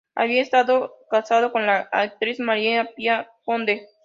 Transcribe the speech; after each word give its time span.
Había 0.15 0.41
estado 0.41 0.95
casado 1.11 1.51
con 1.51 1.67
la 1.67 1.87
actriz 1.91 2.39
Maria 2.39 2.89
Pia 2.95 3.29
Conte. 3.45 3.87